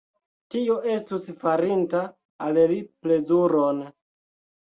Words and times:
Tio 0.53 0.77
estus 0.93 1.27
farinta 1.43 2.01
al 2.47 2.57
li 2.71 2.79
plezuron. 3.05 3.83